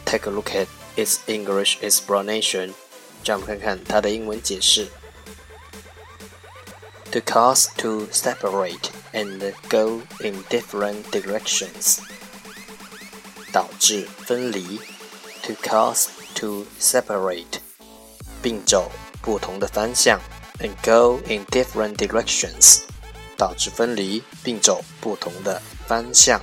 [0.11, 0.67] take a look at
[0.97, 2.73] its English explanation.
[3.23, 4.89] The
[7.33, 12.01] cause to separate and go in different directions.
[13.53, 17.59] To cause to separate.
[20.63, 22.83] And go in different directions.
[23.35, 26.39] 导致分离并走不同的方向.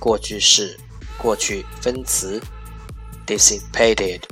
[0.00, 0.76] 过去式、
[1.18, 2.42] 过去分词
[3.26, 4.22] dissipated,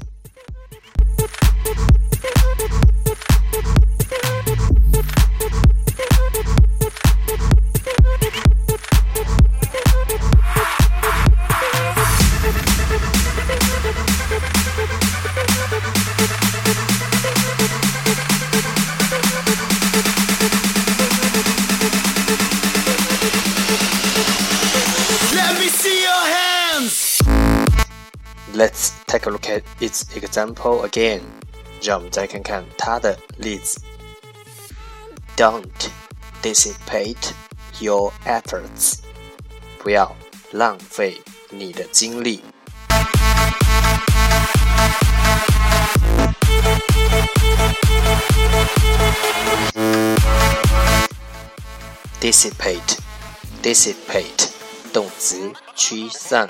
[28.58, 31.22] Let's take a look at its example again.
[31.22, 31.42] again。
[31.84, 33.80] 让我们再看看它的例子。
[35.36, 35.62] Don't
[36.42, 37.34] dissipate
[37.80, 38.48] your efforts.
[38.48, 38.96] efforts。
[39.78, 40.12] 不要
[40.54, 42.44] 浪费你的精力。
[52.20, 54.48] dissipate，dissipate，
[54.92, 56.50] 动词，驱散。